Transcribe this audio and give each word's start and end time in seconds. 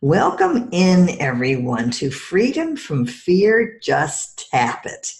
Welcome 0.00 0.68
in, 0.70 1.20
everyone, 1.20 1.90
to 1.90 2.08
Freedom 2.08 2.76
from 2.76 3.04
Fear 3.04 3.80
Just 3.82 4.48
Tap 4.48 4.86
It. 4.86 5.12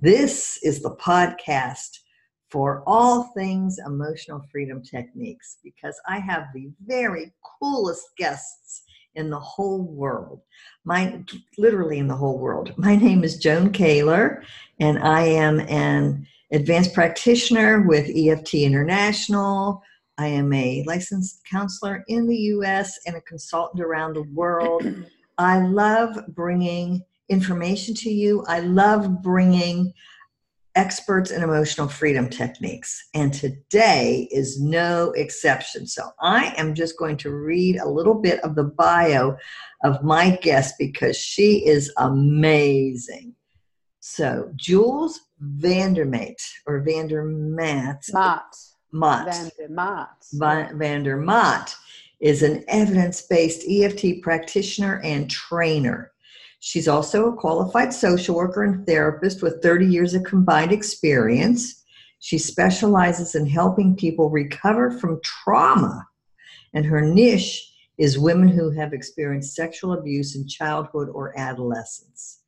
This 0.00 0.58
is 0.64 0.82
the 0.82 0.96
podcast 0.96 2.00
for 2.50 2.82
all 2.88 3.30
things 3.36 3.78
emotional 3.86 4.42
freedom 4.50 4.82
techniques 4.82 5.58
because 5.62 5.96
I 6.08 6.18
have 6.18 6.48
the 6.52 6.72
very 6.84 7.32
coolest 7.60 8.04
guests 8.18 8.82
in 9.14 9.30
the 9.30 9.38
whole 9.38 9.84
world. 9.84 10.40
My 10.82 11.22
literally 11.56 12.00
in 12.00 12.08
the 12.08 12.16
whole 12.16 12.40
world. 12.40 12.74
My 12.76 12.96
name 12.96 13.22
is 13.22 13.38
Joan 13.38 13.70
Kaler, 13.70 14.42
and 14.80 14.98
I 14.98 15.20
am 15.20 15.60
an 15.60 16.26
advanced 16.50 16.94
practitioner 16.94 17.82
with 17.82 18.10
EFT 18.12 18.54
International 18.54 19.84
I 20.18 20.28
am 20.28 20.52
a 20.52 20.82
licensed 20.86 21.42
counselor 21.50 22.04
in 22.08 22.26
the 22.26 22.36
US 22.36 22.98
and 23.06 23.16
a 23.16 23.20
consultant 23.20 23.82
around 23.82 24.14
the 24.14 24.22
world. 24.22 24.82
I 25.38 25.60
love 25.60 26.18
bringing 26.28 27.02
information 27.28 27.94
to 27.96 28.10
you. 28.10 28.44
I 28.48 28.60
love 28.60 29.22
bringing 29.22 29.92
experts 30.74 31.30
in 31.30 31.42
emotional 31.42 31.88
freedom 31.88 32.28
techniques. 32.28 33.08
And 33.14 33.32
today 33.32 34.28
is 34.30 34.60
no 34.60 35.10
exception. 35.12 35.86
So 35.86 36.10
I 36.20 36.54
am 36.56 36.74
just 36.74 36.98
going 36.98 37.16
to 37.18 37.30
read 37.30 37.76
a 37.76 37.88
little 37.88 38.14
bit 38.14 38.40
of 38.40 38.54
the 38.54 38.64
bio 38.64 39.36
of 39.84 40.02
my 40.02 40.36
guest 40.36 40.74
because 40.78 41.16
she 41.16 41.66
is 41.66 41.92
amazing. 41.98 43.34
So, 44.00 44.52
Jules 44.54 45.18
Vandermaat 45.42 46.40
or 46.66 46.84
Vandermaat. 46.84 48.12
Maat. 48.12 48.44
Mott. 48.96 49.26
Vander 50.32 51.16
Mott 51.16 51.74
is 52.20 52.42
an 52.42 52.64
evidence 52.68 53.22
based 53.22 53.64
EFT 53.68 54.22
practitioner 54.22 55.00
and 55.04 55.30
trainer. 55.30 56.12
She's 56.60 56.88
also 56.88 57.28
a 57.28 57.36
qualified 57.36 57.92
social 57.92 58.34
worker 58.34 58.64
and 58.64 58.86
therapist 58.86 59.42
with 59.42 59.62
30 59.62 59.86
years 59.86 60.14
of 60.14 60.24
combined 60.24 60.72
experience. 60.72 61.84
She 62.20 62.38
specializes 62.38 63.34
in 63.34 63.46
helping 63.46 63.94
people 63.94 64.30
recover 64.30 64.90
from 64.90 65.20
trauma, 65.22 66.06
and 66.72 66.84
her 66.86 67.02
niche 67.02 67.72
is 67.98 68.18
women 68.18 68.48
who 68.48 68.70
have 68.70 68.92
experienced 68.92 69.54
sexual 69.54 69.92
abuse 69.92 70.34
in 70.34 70.48
childhood 70.48 71.08
or 71.12 71.38
adolescence. 71.38 72.40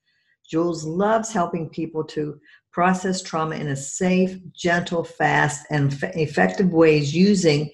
Jules 0.48 0.84
loves 0.84 1.30
helping 1.30 1.68
people 1.68 2.02
to 2.04 2.40
process 2.78 3.20
trauma 3.20 3.56
in 3.56 3.66
a 3.66 3.74
safe, 3.74 4.38
gentle, 4.52 5.02
fast, 5.02 5.66
and 5.68 5.92
f- 5.92 6.14
effective 6.14 6.72
ways 6.72 7.12
using 7.12 7.68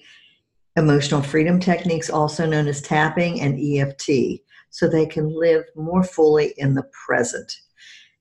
emotional 0.77 1.21
freedom 1.21 1.59
techniques, 1.59 2.09
also 2.09 2.43
known 2.47 2.67
as 2.67 2.81
tapping 2.81 3.39
and 3.39 3.59
EFT, 3.59 4.41
so 4.71 4.87
they 4.87 5.05
can 5.05 5.29
live 5.29 5.63
more 5.75 6.03
fully 6.03 6.55
in 6.57 6.73
the 6.73 6.89
present. 7.05 7.55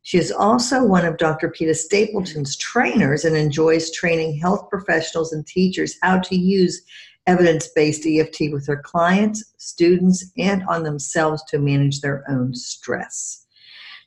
She 0.02 0.18
is 0.18 0.30
also 0.30 0.84
one 0.84 1.06
of 1.06 1.16
Dr. 1.16 1.48
Peta 1.48 1.74
Stapleton's 1.74 2.54
trainers 2.58 3.24
and 3.24 3.34
enjoys 3.34 3.90
training 3.90 4.38
health 4.38 4.68
professionals 4.68 5.32
and 5.32 5.46
teachers 5.46 5.96
how 6.02 6.18
to 6.18 6.36
use 6.36 6.82
evidence 7.26 7.66
based 7.74 8.04
EFT 8.04 8.52
with 8.52 8.66
their 8.66 8.82
clients, 8.82 9.54
students, 9.56 10.32
and 10.36 10.62
on 10.68 10.82
themselves 10.82 11.42
to 11.48 11.58
manage 11.58 12.02
their 12.02 12.24
own 12.28 12.54
stress. 12.54 13.43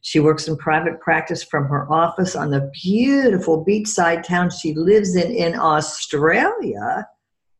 She 0.07 0.21
works 0.21 0.47
in 0.47 0.55
private 0.55 1.01
practice 1.01 1.43
from 1.43 1.65
her 1.65 1.85
office 1.91 2.33
on 2.33 2.49
the 2.49 2.71
beautiful 2.81 3.65
beachside 3.65 4.23
town 4.23 4.49
she 4.49 4.73
lives 4.73 5.17
in 5.17 5.33
in 5.33 5.53
Australia. 5.59 7.05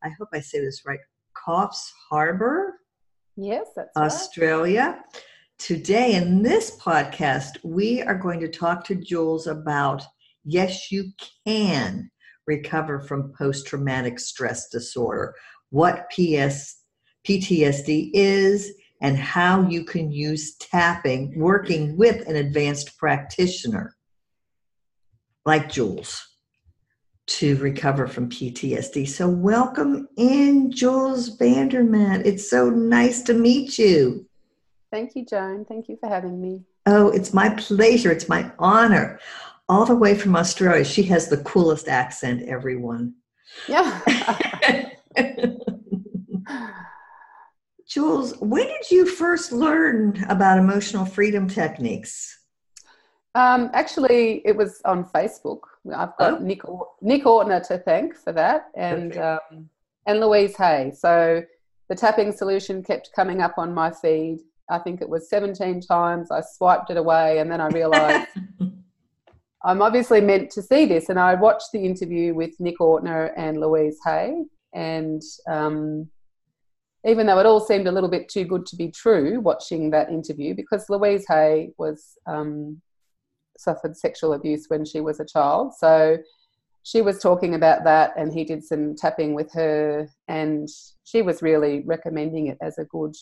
I 0.02 0.08
hope 0.18 0.30
I 0.34 0.40
say 0.40 0.62
this 0.62 0.84
right. 0.86 1.02
Coffs 1.36 1.92
Harbour. 2.10 2.80
Yes, 3.36 3.68
that's 3.76 3.90
Australia. 3.98 4.96
Right. 4.98 5.24
Today 5.58 6.16
in 6.16 6.42
this 6.42 6.80
podcast, 6.80 7.58
we 7.66 8.02
are 8.02 8.18
going 8.18 8.40
to 8.40 8.48
talk 8.48 8.86
to 8.86 8.96
Jules 8.96 9.48
about 9.48 10.06
yes, 10.46 10.90
you 10.90 11.12
can 11.46 12.10
recover 12.46 13.02
from 13.02 13.34
post 13.38 13.68
traumatic 13.68 14.22
stress 14.22 14.70
disorder, 14.70 15.36
what 15.72 16.10
PS, 16.12 16.78
PTSD 17.28 18.12
is, 18.14 18.72
and 19.02 19.18
how 19.18 19.68
you 19.68 19.84
can 19.84 20.12
use 20.12 20.56
tapping 20.56 21.38
working 21.40 21.98
with 21.98 22.28
an 22.28 22.36
advanced 22.36 22.98
practitioner 22.98 23.96
like 25.46 25.70
Jules 25.70 26.28
to 27.28 27.58
recover 27.58 28.08
from 28.08 28.30
PTSD. 28.30 29.08
So, 29.08 29.28
welcome 29.28 30.08
in, 30.18 30.72
Jules 30.72 31.38
Vandermaat. 31.38 32.26
It's 32.26 32.50
so 32.50 32.70
nice 32.70 33.22
to 33.24 33.34
meet 33.34 33.78
you. 33.78 34.26
Thank 34.92 35.16
you, 35.16 35.26
Joan. 35.26 35.66
Thank 35.66 35.90
you 35.90 35.98
for 36.00 36.08
having 36.08 36.42
me. 36.42 36.64
Oh, 36.86 37.10
it's 37.10 37.34
my 37.34 37.50
pleasure. 37.50 38.12
It's 38.12 38.30
my 38.30 38.52
honor. 38.58 39.20
All 39.68 39.86
the 39.86 39.96
way 39.96 40.16
from 40.16 40.38
Australia. 40.38 40.86
She 40.86 41.04
has 41.04 41.28
the 41.28 41.44
coolest 41.44 41.90
accent, 41.90 42.48
everyone. 42.48 43.16
Yeah. 43.68 44.02
Jules, 47.88 48.38
when 48.40 48.68
did 48.68 48.92
you 48.92 49.06
first 49.06 49.54
learn 49.54 50.24
about 50.28 50.58
emotional 50.58 51.06
freedom 51.06 51.48
techniques? 51.48 52.38
Um, 53.34 53.70
actually, 53.74 54.42
it 54.46 54.58
was 54.58 54.82
on 54.84 55.06
Facebook. 55.06 55.60
I've 55.96 56.18
got 56.18 56.34
oh. 56.34 56.38
Nick, 56.40 56.62
Nick 57.02 57.24
Ortner 57.24 57.66
to 57.68 57.78
thank 57.78 58.16
for 58.16 58.34
that, 58.34 58.66
and 58.76 59.16
um, 59.18 59.70
and 60.06 60.20
Louise 60.20 60.58
Hay. 60.58 60.92
So 60.98 61.44
the 61.88 61.96
tapping 61.96 62.34
solution 62.34 62.84
kept 62.84 63.12
coming 63.16 63.42
up 63.42 63.58
on 63.58 63.74
my 63.74 63.92
feed. 63.92 64.40
I 64.70 64.80
think 64.80 65.02
it 65.02 65.08
was 65.08 65.30
17 65.30 65.80
times. 65.80 66.30
I 66.30 66.42
swiped 66.42 66.90
it 66.90 66.98
away, 66.98 67.40
and 67.40 67.50
then 67.50 67.62
I 67.62 67.68
realized 67.68 68.28
I'm 69.64 69.82
obviously 69.82 70.20
meant 70.20 70.52
to 70.52 70.62
see 70.62 70.86
this. 70.86 71.08
And 71.08 71.18
I 71.18 71.36
watched 71.36 71.72
the 71.72 71.86
interview 71.86 72.34
with 72.34 72.60
Nick 72.60 72.80
Ortner 72.80 73.32
and 73.38 73.62
Louise 73.62 74.00
Hay, 74.04 74.44
and 74.74 75.22
um, 75.48 76.10
even 77.08 77.26
though 77.26 77.40
it 77.40 77.46
all 77.46 77.60
seemed 77.60 77.88
a 77.88 77.92
little 77.92 78.10
bit 78.10 78.28
too 78.28 78.44
good 78.44 78.66
to 78.66 78.76
be 78.76 78.92
true 78.92 79.40
watching 79.40 79.90
that 79.92 80.10
interview 80.10 80.54
because 80.54 80.90
Louise 80.90 81.26
Hay 81.28 81.72
was 81.78 82.18
um, 82.28 82.82
suffered 83.58 83.96
sexual 83.96 84.34
abuse 84.34 84.66
when 84.68 84.84
she 84.84 85.00
was 85.00 85.20
a 85.20 85.26
child. 85.26 85.74
So 85.74 86.18
she 86.84 87.02
was 87.02 87.20
talking 87.20 87.56
about 87.56 87.84
that 87.86 88.14
and 88.18 88.34
he 88.34 88.44
did 88.44 88.64
some 88.64 88.96
tapping 88.96 89.34
with 89.34 89.52
her 89.54 90.08
and 90.28 90.68
she 91.06 91.22
was 91.22 91.42
really 91.42 91.84
recommending 91.86 92.48
it 92.48 92.58
as 92.62 92.78
a 92.78 92.86
good 92.86 93.16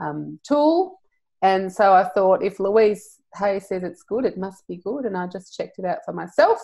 um, 0.00 0.38
tool. 0.46 1.00
And 1.40 1.72
so 1.72 1.92
I 1.92 2.04
thought 2.04 2.42
if 2.42 2.58
Louise 2.58 3.20
Hay 3.36 3.60
says 3.60 3.84
it's 3.84 4.02
good, 4.02 4.24
it 4.24 4.38
must 4.38 4.66
be 4.66 4.76
good. 4.76 5.04
And 5.04 5.16
I 5.16 5.26
just 5.26 5.56
checked 5.56 5.78
it 5.78 5.84
out 5.84 5.98
for 6.04 6.12
myself. 6.12 6.58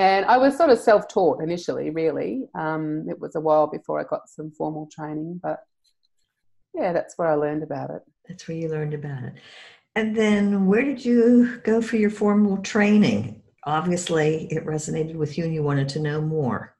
And 0.00 0.24
I 0.24 0.38
was 0.38 0.56
sort 0.56 0.70
of 0.70 0.78
self 0.78 1.08
taught 1.08 1.42
initially, 1.42 1.90
really. 1.90 2.48
Um, 2.54 3.04
it 3.06 3.20
was 3.20 3.34
a 3.34 3.40
while 3.40 3.66
before 3.66 4.00
I 4.00 4.04
got 4.04 4.30
some 4.30 4.50
formal 4.50 4.88
training, 4.90 5.40
but 5.42 5.58
yeah, 6.72 6.94
that's 6.94 7.18
where 7.18 7.28
I 7.28 7.34
learned 7.34 7.62
about 7.62 7.90
it. 7.90 8.00
That's 8.26 8.48
where 8.48 8.56
you 8.56 8.70
learned 8.70 8.94
about 8.94 9.24
it. 9.24 9.34
And 9.96 10.16
then 10.16 10.64
where 10.64 10.82
did 10.82 11.04
you 11.04 11.58
go 11.64 11.82
for 11.82 11.98
your 11.98 12.08
formal 12.08 12.62
training? 12.62 13.42
Obviously, 13.64 14.46
it 14.50 14.64
resonated 14.64 15.16
with 15.16 15.36
you 15.36 15.44
and 15.44 15.52
you 15.52 15.62
wanted 15.62 15.90
to 15.90 16.00
know 16.00 16.22
more. 16.22 16.74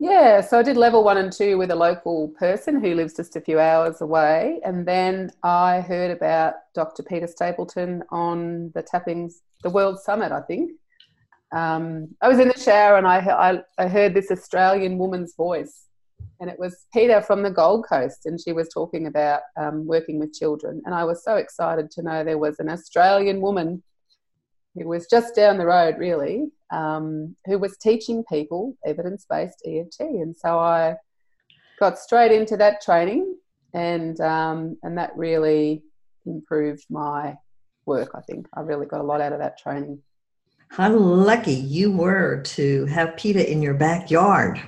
Yeah, 0.00 0.40
so 0.40 0.58
I 0.58 0.64
did 0.64 0.76
level 0.76 1.04
one 1.04 1.18
and 1.18 1.32
two 1.32 1.58
with 1.58 1.70
a 1.70 1.76
local 1.76 2.30
person 2.30 2.82
who 2.82 2.96
lives 2.96 3.14
just 3.14 3.36
a 3.36 3.40
few 3.40 3.60
hours 3.60 4.00
away. 4.00 4.58
And 4.64 4.84
then 4.84 5.30
I 5.44 5.80
heard 5.80 6.10
about 6.10 6.54
Dr. 6.74 7.04
Peta 7.04 7.28
Stapleton 7.28 8.02
on 8.10 8.72
the 8.74 8.82
Tappings, 8.82 9.42
the 9.62 9.70
World 9.70 10.00
Summit, 10.00 10.32
I 10.32 10.40
think 10.40 10.72
um, 11.54 12.14
I 12.20 12.28
was 12.28 12.38
in 12.38 12.48
the 12.48 12.58
shower 12.58 12.98
and 12.98 13.06
I, 13.06 13.18
I, 13.18 13.84
I 13.84 13.88
heard 13.88 14.14
this 14.14 14.30
Australian 14.30 14.98
woman's 14.98 15.34
voice, 15.34 15.86
and 16.40 16.50
it 16.50 16.58
was 16.58 16.86
Peta 16.92 17.22
from 17.22 17.42
the 17.42 17.50
Gold 17.50 17.86
Coast, 17.88 18.26
and 18.26 18.40
she 18.40 18.52
was 18.52 18.68
talking 18.68 19.06
about 19.06 19.40
um, 19.56 19.86
working 19.86 20.18
with 20.18 20.34
children. 20.34 20.82
And 20.84 20.94
I 20.94 21.04
was 21.04 21.24
so 21.24 21.36
excited 21.36 21.90
to 21.92 22.02
know 22.02 22.22
there 22.22 22.38
was 22.38 22.60
an 22.60 22.68
Australian 22.68 23.40
woman 23.40 23.82
who 24.74 24.86
was 24.88 25.06
just 25.08 25.34
down 25.34 25.58
the 25.58 25.66
road, 25.66 25.96
really, 25.98 26.50
um, 26.70 27.34
who 27.46 27.58
was 27.58 27.76
teaching 27.78 28.22
people 28.30 28.76
evidence 28.84 29.26
based 29.28 29.62
EFT. 29.66 30.00
And 30.00 30.36
so 30.36 30.58
I 30.58 30.96
got 31.80 31.98
straight 31.98 32.30
into 32.30 32.56
that 32.58 32.82
training, 32.82 33.36
and, 33.74 34.20
um, 34.20 34.76
and 34.82 34.98
that 34.98 35.16
really 35.16 35.82
improved 36.26 36.84
my 36.90 37.36
work, 37.86 38.10
I 38.14 38.20
think. 38.20 38.46
I 38.54 38.60
really 38.60 38.86
got 38.86 39.00
a 39.00 39.04
lot 39.04 39.22
out 39.22 39.32
of 39.32 39.38
that 39.38 39.58
training. 39.58 40.00
How 40.70 40.90
lucky 40.90 41.54
you 41.54 41.92
were 41.92 42.42
to 42.42 42.84
have 42.86 43.16
Peta 43.16 43.50
in 43.50 43.62
your 43.62 43.74
backyard. 43.74 44.60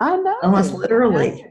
I 0.00 0.16
know. 0.16 0.36
Almost 0.42 0.74
literally. 0.74 1.46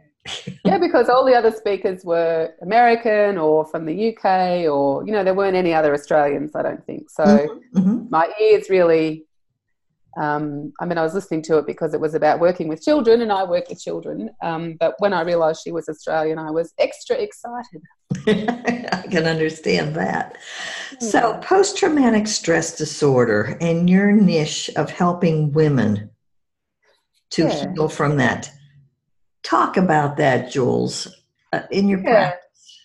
yeah, 0.63 0.77
because 0.77 1.09
all 1.09 1.25
the 1.25 1.35
other 1.35 1.51
speakers 1.51 2.03
were 2.03 2.53
American 2.61 3.37
or 3.37 3.65
from 3.65 3.85
the 3.85 4.15
UK, 4.15 4.71
or, 4.71 5.05
you 5.05 5.11
know, 5.11 5.23
there 5.23 5.33
weren't 5.33 5.55
any 5.55 5.73
other 5.73 5.93
Australians, 5.93 6.55
I 6.55 6.61
don't 6.61 6.85
think. 6.85 7.09
So 7.09 7.23
mm-hmm. 7.23 7.79
mm-hmm. 7.79 8.05
my 8.09 8.29
ears 8.41 8.69
really 8.69 9.25
um, 10.15 10.73
I 10.79 10.85
mean, 10.85 10.97
I 10.97 11.03
was 11.03 11.13
listening 11.13 11.41
to 11.43 11.57
it 11.57 11.65
because 11.65 11.93
it 11.93 11.99
was 11.99 12.13
about 12.13 12.39
working 12.39 12.67
with 12.67 12.83
children, 12.83 13.21
and 13.21 13.31
I 13.31 13.43
work 13.43 13.69
with 13.69 13.81
children. 13.81 14.29
Um, 14.41 14.75
but 14.79 14.95
when 14.99 15.13
I 15.13 15.21
realised 15.21 15.61
she 15.63 15.71
was 15.71 15.89
Australian, 15.89 16.37
I 16.37 16.51
was 16.51 16.73
extra 16.77 17.15
excited. 17.15 17.81
I 18.27 19.07
can 19.09 19.25
understand 19.25 19.95
that. 19.95 20.37
So, 20.99 21.39
post 21.41 21.77
traumatic 21.77 22.27
stress 22.27 22.77
disorder 22.77 23.57
and 23.59 23.89
your 23.89 24.11
niche 24.11 24.69
of 24.75 24.91
helping 24.91 25.51
women 25.51 26.11
to 27.31 27.43
yeah. 27.43 27.73
heal 27.73 27.89
from 27.89 28.17
that. 28.17 28.51
Talk 29.41 29.77
about 29.77 30.17
that, 30.17 30.51
Jules, 30.51 31.07
uh, 31.51 31.61
in 31.71 31.89
your 31.89 31.99
yeah. 31.99 32.29
practice. 32.29 32.79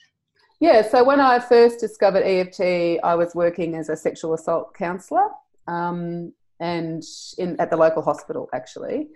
Yeah, 0.61 0.83
so 0.83 1.05
when 1.05 1.21
I 1.21 1.39
first 1.39 1.79
discovered 1.79 2.25
EFT, 2.25 3.01
I 3.05 3.15
was 3.15 3.35
working 3.35 3.77
as 3.77 3.91
a 3.91 3.97
sexual 3.97 4.35
assault 4.35 4.75
counsellor. 4.75 5.29
Um, 5.69 6.33
and 6.61 7.03
in 7.39 7.59
at 7.61 7.71
the 7.71 7.77
local 7.77 8.03
hospital 8.03 8.49
actually. 8.53 9.09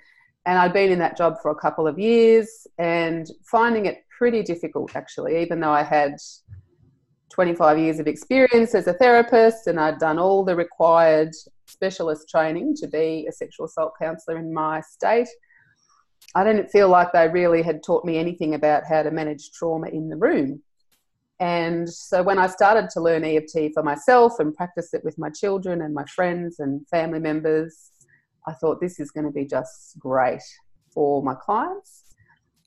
And 0.44 0.58
I'd 0.58 0.72
been 0.72 0.90
in 0.90 0.98
that 0.98 1.16
job 1.16 1.36
for 1.40 1.50
a 1.50 1.54
couple 1.54 1.86
of 1.86 1.98
years 1.98 2.66
and 2.78 3.28
finding 3.44 3.86
it 3.86 3.98
pretty 4.18 4.42
difficult 4.42 4.96
actually, 4.96 5.40
even 5.40 5.60
though 5.60 5.70
I 5.70 5.82
had 5.82 6.16
25 7.30 7.78
years 7.78 7.98
of 7.98 8.06
experience 8.06 8.74
as 8.74 8.86
a 8.86 8.92
therapist 8.94 9.66
and 9.66 9.80
I'd 9.80 9.98
done 9.98 10.18
all 10.18 10.44
the 10.44 10.54
required 10.54 11.30
specialist 11.66 12.28
training 12.28 12.74
to 12.76 12.86
be 12.86 13.26
a 13.28 13.32
sexual 13.32 13.66
assault 13.66 13.94
counsellor 14.00 14.38
in 14.38 14.52
my 14.52 14.80
state. 14.80 15.28
I 16.34 16.44
didn't 16.44 16.70
feel 16.70 16.88
like 16.88 17.12
they 17.12 17.28
really 17.28 17.62
had 17.62 17.82
taught 17.82 18.04
me 18.04 18.16
anything 18.18 18.54
about 18.54 18.84
how 18.84 19.02
to 19.02 19.10
manage 19.10 19.52
trauma 19.52 19.88
in 19.88 20.08
the 20.08 20.16
room. 20.16 20.62
And 21.42 21.92
so 21.92 22.22
when 22.22 22.38
I 22.38 22.46
started 22.46 22.88
to 22.90 23.00
learn 23.00 23.24
EFT 23.24 23.74
for 23.74 23.82
myself 23.82 24.38
and 24.38 24.54
practice 24.54 24.94
it 24.94 25.02
with 25.02 25.18
my 25.18 25.28
children 25.28 25.82
and 25.82 25.92
my 25.92 26.04
friends 26.04 26.60
and 26.60 26.86
family 26.86 27.18
members, 27.18 27.90
I 28.46 28.52
thought 28.52 28.80
this 28.80 29.00
is 29.00 29.10
going 29.10 29.26
to 29.26 29.32
be 29.32 29.44
just 29.44 29.98
great 29.98 30.40
for 30.94 31.20
my 31.20 31.34
clients. 31.34 32.04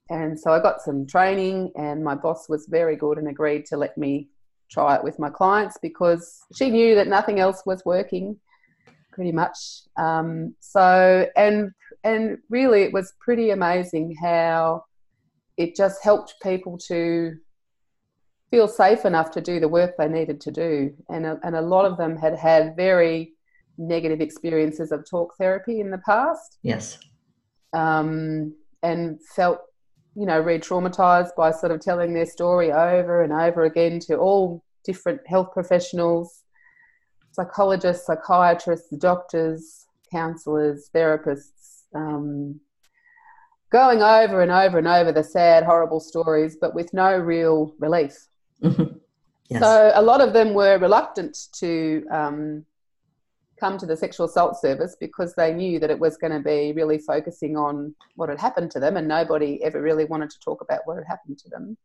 And 0.09 0.37
so 0.37 0.51
I 0.51 0.59
got 0.59 0.81
some 0.81 1.07
training, 1.07 1.71
and 1.77 2.03
my 2.03 2.15
boss 2.15 2.49
was 2.49 2.67
very 2.69 2.97
good 2.97 3.17
and 3.17 3.29
agreed 3.29 3.65
to 3.67 3.77
let 3.77 3.97
me 3.97 4.27
try 4.69 4.95
it 4.95 5.03
with 5.05 5.19
my 5.19 5.29
clients 5.29 5.77
because 5.81 6.41
she 6.53 6.69
knew 6.69 6.95
that 6.95 7.07
nothing 7.07 7.39
else 7.39 7.63
was 7.65 7.81
working 7.85 8.37
pretty 9.13 9.31
much. 9.31 9.57
Um, 9.95 10.53
so, 10.59 11.25
and 11.37 11.71
and 12.03 12.39
really, 12.49 12.83
it 12.83 12.91
was 12.91 13.13
pretty 13.21 13.51
amazing 13.51 14.17
how 14.21 14.83
it 15.55 15.77
just 15.77 16.03
helped 16.03 16.35
people 16.43 16.77
to 16.89 17.37
feel 18.55 18.67
safe 18.69 19.03
enough 19.03 19.31
to 19.31 19.41
do 19.41 19.59
the 19.59 19.67
work 19.67 19.97
they 19.97 20.07
needed 20.07 20.39
to 20.39 20.49
do. 20.49 20.93
And 21.09 21.25
a, 21.25 21.37
and 21.43 21.57
a 21.57 21.61
lot 21.61 21.83
of 21.83 21.97
them 21.97 22.15
had 22.15 22.37
had 22.37 22.73
very 22.77 23.33
negative 23.77 24.21
experiences 24.21 24.93
of 24.93 25.03
talk 25.09 25.35
therapy 25.37 25.81
in 25.81 25.91
the 25.91 25.97
past. 25.97 26.57
Yes. 26.63 26.97
Um, 27.73 28.55
and 28.81 29.19
felt, 29.35 29.59
you 30.15 30.25
know, 30.25 30.39
re 30.39 30.57
traumatized 30.57 31.35
by 31.35 31.51
sort 31.51 31.73
of 31.73 31.81
telling 31.81 32.13
their 32.13 32.25
story 32.25 32.71
over 32.71 33.23
and 33.23 33.33
over 33.33 33.65
again 33.65 33.99
to 34.07 34.15
all 34.15 34.63
different 34.85 35.19
health 35.27 35.49
professionals, 35.51 36.43
psychologists, 37.33 38.05
psychiatrists, 38.05 38.95
doctors, 38.99 39.85
counselors, 40.13 40.89
therapists. 40.95 41.83
Um, 41.93 42.61
going 43.69 44.01
over 44.01 44.41
and 44.41 44.51
over 44.51 44.77
and 44.77 44.87
over 44.87 45.11
the 45.11 45.23
sad, 45.23 45.65
horrible 45.65 45.99
stories, 45.99 46.55
but 46.61 46.73
with 46.73 46.93
no 46.93 47.17
real 47.17 47.73
relief. 47.79 48.15
Yes. 49.49 49.61
So 49.61 49.91
a 49.93 50.01
lot 50.01 50.21
of 50.21 50.33
them 50.33 50.53
were 50.53 50.79
reluctant 50.79 51.49
to 51.59 52.03
um, 52.11 52.65
come 53.59 53.77
to 53.77 53.85
the 53.85 53.95
sexual 53.95 54.25
assault 54.25 54.59
service 54.59 54.95
because 54.99 55.35
they 55.35 55.53
knew 55.53 55.79
that 55.79 55.91
it 55.91 55.99
was 55.99 56.17
going 56.17 56.33
to 56.33 56.39
be 56.39 56.73
really 56.73 56.97
focusing 56.97 57.55
on 57.55 57.93
what 58.15 58.29
had 58.29 58.39
happened 58.39 58.71
to 58.71 58.79
them, 58.79 58.97
and 58.97 59.07
nobody 59.07 59.63
ever 59.63 59.81
really 59.81 60.05
wanted 60.05 60.31
to 60.31 60.39
talk 60.39 60.61
about 60.61 60.81
what 60.85 60.97
had 60.97 61.05
happened 61.07 61.37
to 61.39 61.49
them. 61.49 61.77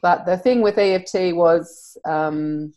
But 0.00 0.24
the 0.24 0.36
thing 0.36 0.62
with 0.62 0.78
EFT 0.78 1.34
was, 1.34 1.98
um, 2.04 2.72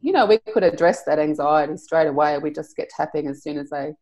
you 0.00 0.12
know, 0.12 0.24
we 0.24 0.38
could 0.38 0.64
address 0.64 1.04
that 1.04 1.18
anxiety 1.18 1.76
straight 1.76 2.06
away. 2.06 2.38
We 2.38 2.50
just 2.50 2.76
get 2.76 2.88
tapping 2.88 3.28
as 3.28 3.42
soon 3.42 3.58
as 3.58 3.68
they 3.68 3.92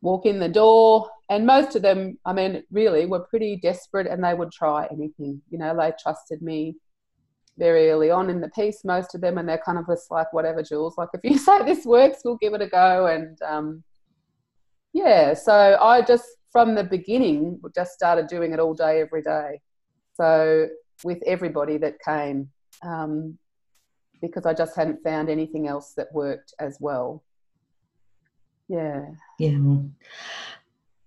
walk 0.00 0.26
in 0.26 0.38
the 0.38 0.48
door. 0.48 1.08
And 1.30 1.46
most 1.46 1.74
of 1.74 1.82
them, 1.82 2.18
I 2.24 2.32
mean, 2.32 2.62
really 2.70 3.06
were 3.06 3.20
pretty 3.20 3.56
desperate 3.56 4.06
and 4.06 4.22
they 4.22 4.34
would 4.34 4.52
try 4.52 4.86
anything. 4.92 5.40
You 5.50 5.58
know, 5.58 5.76
they 5.76 5.92
trusted 6.00 6.42
me 6.42 6.76
very 7.58 7.90
early 7.90 8.10
on 8.10 8.30
in 8.30 8.40
the 8.40 8.48
piece, 8.50 8.84
most 8.84 9.14
of 9.14 9.20
them, 9.20 9.38
and 9.38 9.48
they're 9.48 9.62
kind 9.64 9.78
of 9.78 9.86
just 9.86 10.10
like, 10.10 10.32
whatever, 10.32 10.62
Jules, 10.62 10.96
like 10.96 11.10
if 11.14 11.20
you 11.24 11.38
say 11.46 11.62
this 11.64 11.84
works, 11.84 12.20
we'll 12.24 12.36
give 12.36 12.54
it 12.54 12.62
a 12.62 12.66
go. 12.66 13.06
And 13.06 13.40
um, 13.42 13.82
yeah, 14.92 15.34
so 15.34 15.78
I 15.80 16.02
just, 16.02 16.26
from 16.50 16.74
the 16.74 16.84
beginning, 16.84 17.60
just 17.74 17.92
started 17.92 18.26
doing 18.26 18.52
it 18.52 18.60
all 18.60 18.74
day, 18.74 19.00
every 19.00 19.22
day. 19.22 19.60
So 20.14 20.68
with 21.04 21.22
everybody 21.26 21.78
that 21.78 21.94
came, 22.04 22.50
um, 22.82 23.38
because 24.20 24.46
I 24.46 24.54
just 24.54 24.76
hadn't 24.76 25.02
found 25.02 25.28
anything 25.28 25.66
else 25.66 25.94
that 25.96 26.12
worked 26.12 26.54
as 26.58 26.78
well. 26.80 27.22
Yeah. 28.68 29.06
Yeah. 29.38 29.58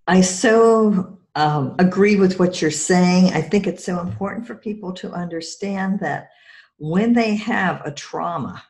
I 0.07 0.21
so 0.21 1.18
um, 1.35 1.75
agree 1.79 2.15
with 2.15 2.39
what 2.39 2.61
you're 2.61 2.71
saying. 2.71 3.33
I 3.33 3.41
think 3.41 3.67
it's 3.67 3.83
so 3.83 3.99
important 3.99 4.47
for 4.47 4.55
people 4.55 4.93
to 4.93 5.11
understand 5.11 5.99
that 5.99 6.29
when 6.77 7.13
they 7.13 7.35
have 7.35 7.81
a 7.85 7.91
trauma 7.91 8.63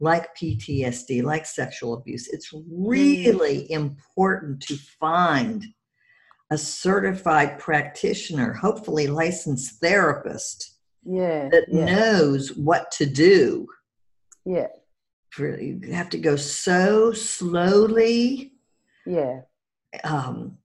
like 0.00 0.34
PTSD, 0.34 1.22
like 1.22 1.46
sexual 1.46 1.94
abuse, 1.94 2.28
it's 2.28 2.52
really 2.52 3.58
mm. 3.60 3.70
important 3.70 4.62
to 4.62 4.76
find 4.76 5.64
a 6.50 6.58
certified 6.58 7.58
practitioner, 7.58 8.52
hopefully 8.52 9.06
licensed 9.06 9.80
therapist, 9.80 10.78
yeah, 11.04 11.48
that 11.50 11.66
yeah. 11.68 11.84
knows 11.84 12.52
what 12.56 12.90
to 12.92 13.06
do. 13.06 13.68
Yeah. 14.44 14.66
You 15.38 15.80
have 15.92 16.10
to 16.10 16.18
go 16.18 16.34
so 16.34 17.12
slowly. 17.12 18.52
Yeah. 19.06 19.42
Um, 20.02 20.58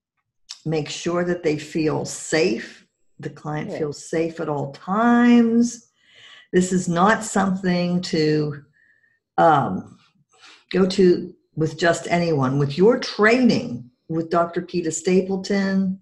make 0.65 0.89
sure 0.89 1.23
that 1.23 1.43
they 1.43 1.57
feel 1.57 2.05
safe. 2.05 2.87
The 3.19 3.29
client 3.29 3.71
yeah. 3.71 3.77
feels 3.77 4.09
safe 4.09 4.39
at 4.39 4.49
all 4.49 4.73
times. 4.73 5.91
This 6.51 6.73
is 6.73 6.89
not 6.89 7.23
something 7.23 8.01
to 8.01 8.63
um, 9.37 9.97
go 10.71 10.85
to 10.87 11.33
with 11.55 11.77
just 11.77 12.07
anyone. 12.09 12.57
With 12.57 12.77
your 12.77 12.99
training 12.99 13.89
with 14.09 14.29
Dr. 14.29 14.61
Peta 14.61 14.91
Stapleton, 14.91 15.99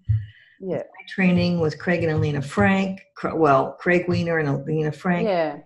yeah. 0.60 0.82
training 1.08 1.60
with 1.60 1.78
Craig 1.78 2.02
and 2.02 2.12
Alina 2.12 2.42
Frank, 2.42 3.00
well, 3.34 3.72
Craig 3.72 4.06
Weiner 4.08 4.38
and 4.38 4.48
Alina 4.48 4.92
Frank, 4.92 5.26
yeah. 5.26 5.58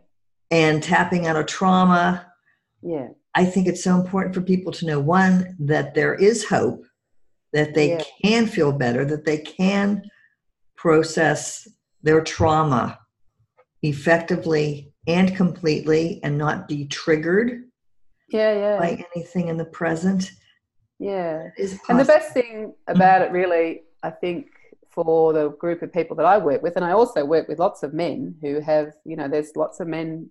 and 0.51 0.83
tapping 0.83 1.27
out 1.27 1.37
of 1.37 1.47
trauma. 1.47 2.27
Yeah. 2.83 3.09
I 3.35 3.45
think 3.45 3.67
it's 3.67 3.85
so 3.85 3.95
important 3.95 4.35
for 4.35 4.41
people 4.41 4.73
to 4.73 4.87
know 4.87 5.01
one, 5.01 5.57
that 5.61 5.95
there 5.95 6.15
is 6.15 6.45
hope 6.45 6.85
that 7.53 7.75
they 7.75 7.91
yeah. 7.91 8.03
can 8.23 8.47
feel 8.47 8.73
better, 8.73 9.05
that 9.05 9.25
they 9.25 9.39
can 9.39 10.03
process 10.77 11.67
their 12.03 12.23
trauma 12.23 12.99
effectively 13.83 14.93
and 15.07 15.35
completely 15.37 16.21
and 16.23 16.37
not 16.37 16.69
be 16.69 16.87
triggered 16.87 17.65
yeah, 18.31 18.53
yeah. 18.55 18.79
by 18.79 19.05
anything 19.15 19.49
in 19.49 19.57
the 19.57 19.65
present. 19.65 20.31
Yeah. 20.99 21.49
And 21.89 21.99
the 21.99 22.05
best 22.05 22.33
thing 22.33 22.75
about 22.87 23.23
it, 23.23 23.31
really, 23.31 23.83
I 24.03 24.11
think, 24.11 24.49
for 24.91 25.33
the 25.33 25.51
group 25.51 25.83
of 25.83 25.93
people 25.93 26.17
that 26.17 26.27
I 26.27 26.39
work 26.39 26.63
with, 26.63 26.77
and 26.77 26.85
I 26.85 26.93
also 26.93 27.25
work 27.25 27.49
with 27.49 27.59
lots 27.59 27.83
of 27.83 27.95
men 27.95 28.35
who 28.43 28.61
have, 28.61 28.93
you 29.05 29.17
know, 29.17 29.29
there's 29.29 29.55
lots 29.57 29.81
of 29.81 29.87
men 29.87 30.31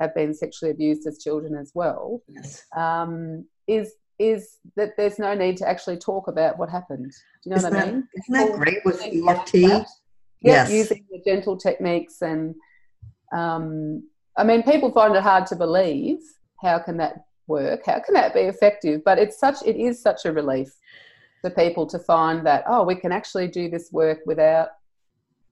have 0.00 0.14
been 0.14 0.34
sexually 0.34 0.72
abused 0.72 1.06
as 1.06 1.22
children 1.22 1.54
as 1.54 1.72
well, 1.74 2.22
yes. 2.28 2.64
um, 2.76 3.46
is 3.66 3.94
is 4.18 4.58
that 4.76 4.96
there's 4.96 5.18
no 5.18 5.34
need 5.34 5.56
to 5.58 5.68
actually 5.68 5.98
talk 5.98 6.28
about 6.28 6.58
what 6.58 6.70
happened. 6.70 7.10
Do 7.10 7.50
you 7.50 7.50
know 7.50 7.56
isn't 7.56 7.74
what 7.74 7.82
I 7.82 7.86
mean? 7.86 8.08
That, 8.14 8.22
isn't 8.22 8.50
that 8.50 8.58
great 8.58 8.84
with 8.84 9.02
EFT? 9.02 9.54
Yeah, 9.54 9.84
yes. 10.40 10.70
using 10.70 11.04
the 11.10 11.22
gentle 11.24 11.56
techniques 11.56 12.22
and 12.22 12.54
um, 13.32 14.04
I 14.36 14.44
mean, 14.44 14.62
people 14.62 14.92
find 14.92 15.14
it 15.16 15.22
hard 15.22 15.46
to 15.46 15.56
believe. 15.56 16.18
How 16.62 16.78
can 16.78 16.96
that 16.98 17.24
work? 17.46 17.86
How 17.86 18.00
can 18.00 18.14
that 18.14 18.34
be 18.34 18.40
effective? 18.40 19.02
But 19.04 19.18
it's 19.18 19.38
such 19.38 19.56
it 19.64 19.76
is 19.76 20.00
such 20.00 20.24
a 20.24 20.32
relief 20.32 20.72
for 21.40 21.50
people 21.50 21.86
to 21.86 21.98
find 21.98 22.46
that 22.46 22.64
oh, 22.66 22.84
we 22.84 22.94
can 22.94 23.12
actually 23.12 23.48
do 23.48 23.68
this 23.70 23.90
work 23.92 24.20
without. 24.26 24.70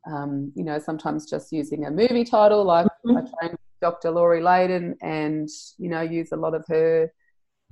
Um, 0.06 0.52
you 0.54 0.64
know, 0.64 0.78
sometimes 0.78 1.24
just 1.24 1.50
using 1.50 1.86
a 1.86 1.90
movie 1.90 2.24
title, 2.24 2.62
like 2.62 2.86
mm-hmm. 3.06 3.16
I 3.16 3.20
trained 3.38 3.58
Dr. 3.80 4.10
Lori 4.10 4.42
Leyden, 4.42 4.96
and 5.00 5.48
you 5.78 5.88
know, 5.88 6.02
use 6.02 6.32
a 6.32 6.36
lot 6.36 6.54
of 6.54 6.64
her 6.68 7.10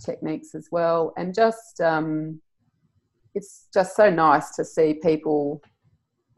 techniques 0.01 0.55
as 0.55 0.69
well. 0.71 1.13
And 1.17 1.35
just, 1.35 1.81
um, 1.81 2.41
it's 3.35 3.69
just 3.73 3.97
so 3.97 4.11
nice 4.11 4.55
to 4.57 4.65
see 4.65 4.95
people 5.03 5.63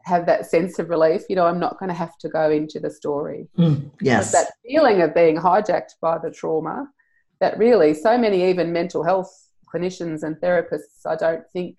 have 0.03 0.25
that 0.27 0.45
sense 0.45 0.79
of 0.79 0.89
relief. 0.89 1.23
You 1.29 1.35
know, 1.35 1.45
I'm 1.45 1.59
not 1.59 1.79
going 1.79 1.89
to 1.89 1.95
have 1.95 2.17
to 2.19 2.29
go 2.29 2.49
into 2.49 2.79
the 2.79 2.89
story. 2.89 3.47
Mm, 3.57 3.89
yes. 4.01 4.31
But 4.31 4.37
that 4.37 4.51
feeling 4.65 5.01
of 5.01 5.13
being 5.13 5.35
hijacked 5.35 5.95
by 6.01 6.17
the 6.17 6.31
trauma 6.31 6.87
that 7.41 7.57
really 7.57 7.93
so 7.93 8.17
many 8.17 8.49
even 8.49 8.71
mental 8.71 9.03
health 9.03 9.49
clinicians 9.73 10.23
and 10.23 10.35
therapists, 10.37 11.05
I 11.05 11.15
don't 11.15 11.43
think 11.51 11.77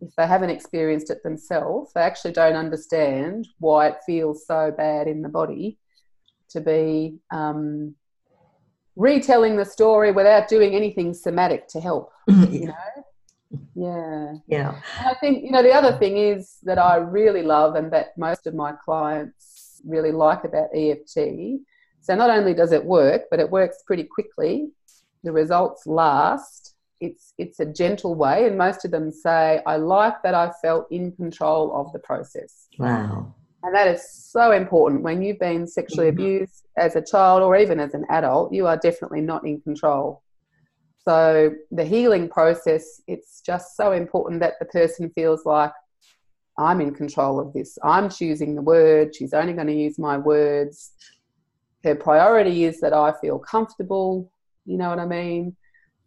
if 0.00 0.14
they 0.16 0.26
haven't 0.26 0.50
experienced 0.50 1.10
it 1.10 1.22
themselves, 1.22 1.92
they 1.94 2.00
actually 2.00 2.32
don't 2.32 2.56
understand 2.56 3.46
why 3.58 3.88
it 3.88 3.96
feels 4.04 4.46
so 4.46 4.72
bad 4.76 5.06
in 5.06 5.22
the 5.22 5.28
body 5.28 5.78
to 6.50 6.60
be 6.60 7.18
um, 7.30 7.94
retelling 8.96 9.56
the 9.56 9.64
story 9.64 10.12
without 10.12 10.48
doing 10.48 10.74
anything 10.74 11.14
somatic 11.14 11.68
to 11.68 11.80
help. 11.80 12.12
You 12.28 12.66
know, 12.66 12.74
yeah, 13.74 14.32
yeah. 14.48 14.80
And 14.98 15.08
I 15.08 15.14
think 15.14 15.44
you 15.44 15.50
know 15.50 15.62
the 15.62 15.72
other 15.72 15.96
thing 15.98 16.16
is 16.16 16.58
that 16.62 16.78
I 16.78 16.96
really 16.96 17.42
love 17.42 17.76
and 17.76 17.92
that 17.92 18.16
most 18.18 18.46
of 18.46 18.54
my 18.54 18.72
clients 18.84 19.80
really 19.84 20.10
like 20.10 20.44
about 20.44 20.70
EFT. 20.74 21.60
So 22.00 22.14
not 22.14 22.30
only 22.30 22.54
does 22.54 22.72
it 22.72 22.84
work, 22.84 23.22
but 23.30 23.40
it 23.40 23.50
works 23.50 23.82
pretty 23.86 24.04
quickly. 24.04 24.70
The 25.22 25.32
results 25.32 25.86
last 25.86 26.74
it's 27.00 27.34
it's 27.38 27.60
a 27.60 27.66
gentle 27.66 28.14
way 28.14 28.46
and 28.46 28.56
most 28.56 28.84
of 28.84 28.90
them 28.90 29.10
say 29.10 29.60
i 29.66 29.76
like 29.76 30.22
that 30.22 30.34
i 30.34 30.50
felt 30.62 30.86
in 30.90 31.12
control 31.12 31.74
of 31.74 31.92
the 31.92 31.98
process 31.98 32.68
wow 32.78 33.34
and 33.64 33.74
that 33.74 33.88
is 33.88 34.06
so 34.08 34.52
important. 34.52 35.02
When 35.02 35.22
you've 35.22 35.38
been 35.38 35.66
sexually 35.66 36.08
mm-hmm. 36.08 36.20
abused 36.20 36.66
as 36.76 36.96
a 36.96 37.02
child 37.02 37.42
or 37.42 37.56
even 37.56 37.80
as 37.80 37.94
an 37.94 38.04
adult 38.10 38.52
you 38.52 38.66
are 38.66 38.76
definitely 38.76 39.22
not 39.22 39.46
in 39.46 39.60
control. 39.62 40.22
So 41.08 41.54
the 41.70 41.84
healing 41.84 42.28
process 42.28 43.00
it's 43.06 43.40
just 43.40 43.76
so 43.76 43.92
important 43.92 44.40
that 44.40 44.54
the 44.58 44.66
person 44.66 45.10
feels 45.14 45.44
like 45.44 45.72
i'm 46.58 46.80
in 46.80 46.94
control 46.94 47.40
of 47.40 47.52
this. 47.54 47.78
I'm 47.82 48.10
choosing 48.10 48.54
the 48.54 48.62
word. 48.62 49.16
She's 49.16 49.32
only 49.32 49.54
going 49.54 49.66
to 49.66 49.74
use 49.74 49.98
my 49.98 50.18
words. 50.18 50.92
Her 51.82 51.94
priority 51.94 52.64
is 52.64 52.80
that 52.80 52.92
i 52.92 53.12
feel 53.20 53.38
comfortable 53.38 54.30
you 54.66 54.78
know 54.78 54.88
what 54.90 54.98
i 54.98 55.06
mean? 55.06 55.56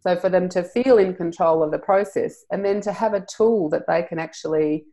So 0.00 0.16
for 0.16 0.28
them 0.28 0.48
to 0.50 0.62
feel 0.62 0.98
in 0.98 1.14
control 1.14 1.62
of 1.62 1.72
the 1.72 1.78
process 1.78 2.44
and 2.52 2.64
then 2.64 2.80
to 2.82 2.92
have 2.92 3.14
a 3.14 3.26
tool 3.36 3.68
that 3.70 3.86
they 3.88 4.02
can 4.02 4.20
actually 4.20 4.84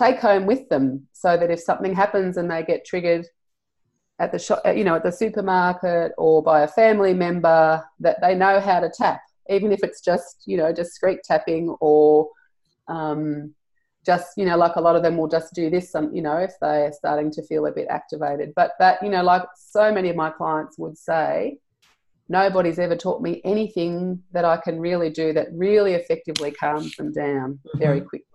take 0.00 0.18
home 0.18 0.46
with 0.46 0.68
them 0.68 1.06
so 1.12 1.36
that 1.36 1.50
if 1.50 1.60
something 1.60 1.94
happens 1.94 2.36
and 2.36 2.50
they 2.50 2.62
get 2.62 2.84
triggered 2.84 3.26
at 4.18 4.32
the 4.32 4.38
shop, 4.38 4.62
you 4.74 4.84
know, 4.84 4.96
at 4.96 5.02
the 5.02 5.12
supermarket 5.12 6.12
or 6.18 6.42
by 6.42 6.62
a 6.62 6.68
family 6.68 7.14
member, 7.14 7.82
that 8.00 8.20
they 8.20 8.34
know 8.34 8.60
how 8.60 8.80
to 8.80 8.90
tap, 8.90 9.20
even 9.48 9.72
if 9.72 9.80
it's 9.82 10.00
just, 10.00 10.42
you 10.46 10.56
know, 10.56 10.72
discreet 10.72 11.20
tapping 11.24 11.74
or 11.80 12.28
um, 12.88 13.54
just, 14.04 14.32
you 14.36 14.44
know, 14.44 14.56
like 14.56 14.76
a 14.76 14.80
lot 14.80 14.96
of 14.96 15.02
them 15.02 15.16
will 15.16 15.28
just 15.28 15.54
do 15.54 15.70
this, 15.70 15.94
um, 15.94 16.14
you 16.14 16.22
know, 16.22 16.36
if 16.36 16.52
they're 16.60 16.92
starting 16.92 17.30
to 17.30 17.42
feel 17.46 17.66
a 17.66 17.72
bit 17.72 17.88
activated. 17.88 18.52
But 18.56 18.72
that, 18.78 19.02
you 19.02 19.10
know, 19.10 19.22
like 19.22 19.44
so 19.56 19.92
many 19.92 20.08
of 20.10 20.16
my 20.16 20.30
clients 20.30 20.78
would 20.78 20.96
say, 20.96 21.58
nobody's 22.30 22.78
ever 22.78 22.96
taught 22.96 23.20
me 23.20 23.40
anything 23.44 24.22
that 24.32 24.44
I 24.44 24.56
can 24.56 24.78
really 24.78 25.10
do 25.10 25.32
that 25.32 25.48
really 25.52 25.94
effectively 25.94 26.52
calms 26.52 26.94
them 26.96 27.12
down 27.12 27.54
mm-hmm. 27.54 27.78
very 27.78 28.00
quickly. 28.00 28.26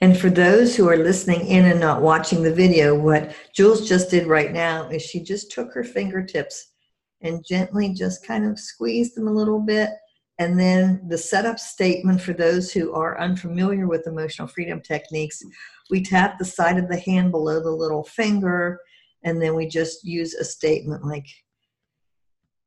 And 0.00 0.18
for 0.18 0.30
those 0.30 0.74
who 0.74 0.88
are 0.88 0.96
listening 0.96 1.46
in 1.46 1.66
and 1.66 1.78
not 1.78 2.02
watching 2.02 2.42
the 2.42 2.52
video, 2.52 2.98
what 2.98 3.36
Jules 3.54 3.86
just 3.86 4.10
did 4.10 4.26
right 4.26 4.52
now 4.52 4.88
is 4.88 5.02
she 5.02 5.22
just 5.22 5.52
took 5.52 5.72
her 5.74 5.84
fingertips 5.84 6.72
and 7.20 7.44
gently 7.46 7.94
just 7.94 8.26
kind 8.26 8.44
of 8.44 8.58
squeezed 8.58 9.14
them 9.16 9.28
a 9.28 9.32
little 9.32 9.60
bit. 9.60 9.90
And 10.38 10.58
then 10.58 11.06
the 11.08 11.18
setup 11.18 11.58
statement 11.58 12.20
for 12.20 12.32
those 12.32 12.72
who 12.72 12.92
are 12.94 13.20
unfamiliar 13.20 13.86
with 13.86 14.06
emotional 14.06 14.48
freedom 14.48 14.80
techniques, 14.80 15.42
we 15.90 16.02
tap 16.02 16.38
the 16.38 16.44
side 16.44 16.78
of 16.78 16.88
the 16.88 16.98
hand 16.98 17.30
below 17.30 17.62
the 17.62 17.70
little 17.70 18.02
finger, 18.02 18.80
and 19.24 19.40
then 19.40 19.54
we 19.54 19.68
just 19.68 20.04
use 20.04 20.34
a 20.34 20.44
statement 20.44 21.04
like, 21.04 21.26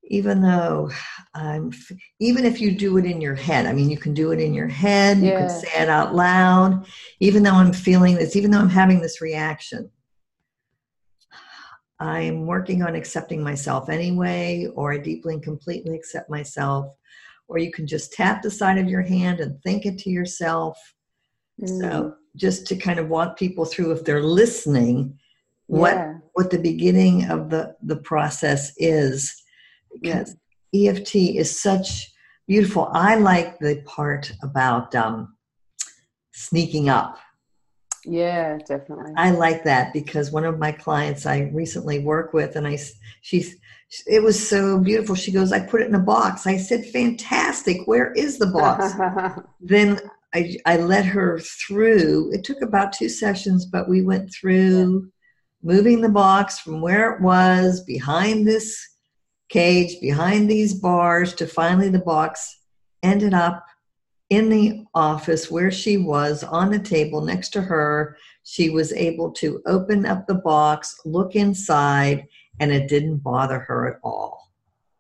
even 0.08 0.42
though 0.42 0.92
I'm, 1.34 1.72
even 2.20 2.46
if 2.46 2.62
you 2.62 2.72
do 2.72 2.98
it 2.98 3.06
in 3.06 3.22
your 3.22 3.36
head, 3.36 3.66
I 3.66 3.74
mean, 3.74 3.90
you 3.90 3.98
can 3.98 4.14
do 4.14 4.32
it 4.32 4.40
in 4.40 4.54
your 4.54 4.68
head, 4.68 5.20
yeah. 5.20 5.32
you 5.32 5.38
can 5.38 5.50
say 5.50 5.82
it 5.84 5.90
out 5.90 6.16
loud, 6.16 6.86
even 7.20 7.44
though 7.44 7.56
I'm 7.56 7.74
feeling 7.74 8.16
this, 8.16 8.36
even 8.36 8.52
though 8.52 8.60
I'm 8.60 8.70
having 8.70 9.02
this 9.02 9.22
reaction. 9.22 9.90
I'm 12.00 12.46
working 12.46 12.84
on 12.84 12.96
accepting 12.96 13.42
myself 13.42 13.90
anyway, 13.90 14.68
or 14.76 14.94
I 14.94 14.98
deeply 14.98 15.36
and 15.36 15.44
completely 15.44 15.96
accept 15.96 16.30
myself. 16.30 16.94
Or 17.48 17.58
you 17.58 17.72
can 17.72 17.88
just 17.88 18.12
tap 18.12 18.42
the 18.42 18.52
side 18.52 18.78
of 18.78 18.90
your 18.90 19.02
hand 19.02 19.40
and 19.40 19.62
think 19.62 19.86
it 19.86 19.98
to 20.00 20.10
yourself. 20.10 20.78
Mm. 21.62 21.80
So, 21.80 22.16
just 22.36 22.68
to 22.68 22.76
kind 22.76 23.00
of 23.00 23.08
walk 23.08 23.38
people 23.38 23.64
through, 23.64 23.92
if 23.92 24.04
they're 24.04 24.22
listening, 24.22 25.18
what 25.68 25.94
yeah. 25.94 26.14
what 26.34 26.50
the 26.50 26.58
beginning 26.58 27.30
of 27.30 27.50
the 27.50 27.76
the 27.82 27.96
process 27.96 28.74
is 28.78 29.42
because 30.00 30.36
EFT 30.74 31.16
is 31.16 31.60
such 31.60 32.12
beautiful. 32.48 32.90
I 32.92 33.16
like 33.16 33.60
the 33.60 33.82
part 33.86 34.32
about 34.42 34.94
um, 34.96 35.36
sneaking 36.34 36.90
up. 36.90 37.18
Yeah, 38.06 38.60
definitely. 38.68 39.14
I 39.18 39.32
like 39.32 39.64
that 39.64 39.92
because 39.92 40.32
one 40.32 40.46
of 40.46 40.60
my 40.60 40.72
clients 40.72 41.26
I 41.26 41.50
recently 41.54 42.00
work 42.00 42.34
with, 42.34 42.56
and 42.56 42.68
I, 42.68 42.78
she's, 43.22 43.56
it 44.06 44.22
was 44.22 44.48
so 44.48 44.80
beautiful. 44.80 45.16
She 45.16 45.32
goes, 45.32 45.52
I 45.52 45.60
put 45.60 45.82
it 45.82 45.88
in 45.88 45.96
a 45.96 46.00
box. 46.00 46.46
I 46.46 46.58
said, 46.58 46.86
fantastic. 46.86 47.80
Where 47.86 48.12
is 48.14 48.38
the 48.38 48.48
box? 48.48 48.94
then 49.60 50.00
I, 50.36 50.56
I 50.66 50.78
let 50.78 51.06
her 51.06 51.40
through. 51.40 52.32
It 52.32 52.44
took 52.44 52.62
about 52.62 52.94
two 52.94 53.10
sessions, 53.10 53.66
but 53.66 53.90
we 53.90 54.04
went 54.04 54.32
through 54.32 55.10
yeah. 55.64 55.74
moving 55.74 56.02
the 56.02 56.10
box 56.10 56.60
from 56.60 56.82
where 56.82 57.14
it 57.14 57.22
was 57.22 57.84
behind 57.86 58.48
this 58.48 58.95
cage 59.50 60.00
behind 60.02 60.50
these 60.50 60.74
bars 60.74 61.34
to 61.36 61.48
finally 61.48 61.90
the 61.90 62.00
box 62.00 62.60
ended 63.04 63.34
up 63.34 63.66
in 64.30 64.50
the 64.50 64.84
office 64.94 65.52
where 65.52 65.72
she 65.72 65.98
was 65.98 66.44
on 66.44 66.72
the 66.72 66.80
table 66.80 67.22
next 67.22 67.50
to 67.50 67.62
her. 67.62 68.18
She 68.44 68.70
was 68.70 68.92
able 68.94 69.32
to 69.34 69.62
open 69.66 70.06
up 70.06 70.26
the 70.26 70.36
box, 70.36 71.00
look 71.06 71.36
inside, 71.36 72.28
and 72.60 72.72
it 72.72 72.88
didn't 72.88 73.18
bother 73.18 73.60
her 73.60 73.88
at 73.88 74.00
all. 74.04 74.52